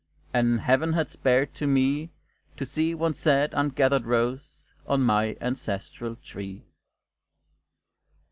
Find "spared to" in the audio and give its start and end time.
1.09-1.67